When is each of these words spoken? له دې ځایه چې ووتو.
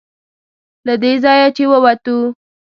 له 0.87 0.93
دې 1.01 1.11
ځایه 1.23 1.47
چې 1.55 1.63
ووتو. 1.71 2.17